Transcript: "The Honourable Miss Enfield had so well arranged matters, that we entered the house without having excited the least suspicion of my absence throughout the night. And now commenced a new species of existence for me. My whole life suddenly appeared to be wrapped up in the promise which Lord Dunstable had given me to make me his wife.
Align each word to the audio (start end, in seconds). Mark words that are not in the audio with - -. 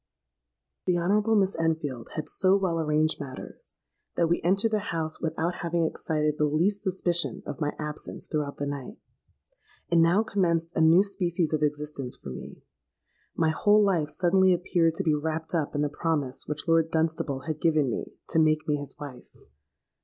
"The 0.87 0.97
Honourable 0.97 1.35
Miss 1.35 1.55
Enfield 1.55 2.09
had 2.15 2.27
so 2.27 2.57
well 2.57 2.79
arranged 2.79 3.19
matters, 3.19 3.75
that 4.15 4.25
we 4.29 4.41
entered 4.41 4.71
the 4.71 4.79
house 4.89 5.21
without 5.21 5.57
having 5.61 5.85
excited 5.85 6.39
the 6.39 6.45
least 6.47 6.81
suspicion 6.81 7.43
of 7.45 7.61
my 7.61 7.73
absence 7.77 8.25
throughout 8.25 8.57
the 8.57 8.65
night. 8.65 8.97
And 9.91 10.01
now 10.01 10.23
commenced 10.23 10.75
a 10.75 10.81
new 10.81 11.03
species 11.03 11.53
of 11.53 11.61
existence 11.61 12.17
for 12.17 12.29
me. 12.29 12.63
My 13.35 13.49
whole 13.49 13.83
life 13.83 14.09
suddenly 14.09 14.55
appeared 14.55 14.95
to 14.95 15.03
be 15.03 15.13
wrapped 15.13 15.53
up 15.53 15.75
in 15.75 15.81
the 15.83 15.87
promise 15.87 16.47
which 16.47 16.67
Lord 16.67 16.89
Dunstable 16.89 17.41
had 17.41 17.61
given 17.61 17.91
me 17.91 18.15
to 18.29 18.39
make 18.39 18.67
me 18.67 18.77
his 18.77 18.95
wife. 18.99 19.35